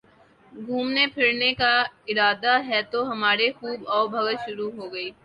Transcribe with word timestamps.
گھومنے 0.51 1.05
پھرنے 1.07 1.51
کا 1.53 1.73
ارادہ 2.07 2.53
ہے 2.67 2.81
تو 2.91 2.99
ہماری 3.11 3.51
خوب 3.57 3.79
آؤ 3.89 4.07
بھگت 4.07 4.37
شروع 4.45 4.69
ہو 4.71 4.91
گئی 4.93 5.09